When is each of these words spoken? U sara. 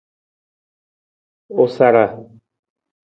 U 1.61 1.67
sara. 1.75 2.05